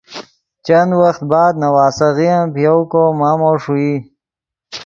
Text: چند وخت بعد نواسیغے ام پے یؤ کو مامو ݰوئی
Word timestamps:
چند 0.65 0.91
وخت 1.01 1.21
بعد 1.31 1.53
نواسیغے 1.63 2.27
ام 2.37 2.47
پے 2.53 2.61
یؤ 2.65 2.79
کو 2.91 3.01
مامو 3.19 3.51
ݰوئی 3.61 3.93